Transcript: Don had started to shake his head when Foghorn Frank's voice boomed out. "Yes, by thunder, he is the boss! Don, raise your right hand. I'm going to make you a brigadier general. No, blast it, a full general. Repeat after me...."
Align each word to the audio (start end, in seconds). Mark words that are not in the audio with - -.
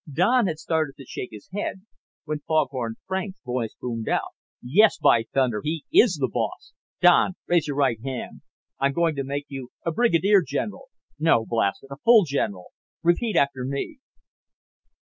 Don 0.11 0.47
had 0.47 0.57
started 0.57 0.95
to 0.97 1.05
shake 1.05 1.29
his 1.31 1.47
head 1.53 1.83
when 2.25 2.39
Foghorn 2.47 2.95
Frank's 3.05 3.37
voice 3.45 3.75
boomed 3.79 4.09
out. 4.09 4.31
"Yes, 4.59 4.97
by 4.97 5.25
thunder, 5.31 5.61
he 5.63 5.85
is 5.93 6.15
the 6.19 6.27
boss! 6.27 6.73
Don, 7.01 7.33
raise 7.45 7.67
your 7.67 7.75
right 7.77 8.01
hand. 8.03 8.41
I'm 8.79 8.93
going 8.93 9.15
to 9.17 9.23
make 9.23 9.45
you 9.47 9.69
a 9.85 9.91
brigadier 9.91 10.41
general. 10.41 10.87
No, 11.19 11.45
blast 11.47 11.83
it, 11.83 11.91
a 11.91 11.97
full 11.97 12.23
general. 12.25 12.71
Repeat 13.03 13.35
after 13.35 13.63
me...." 13.63 13.99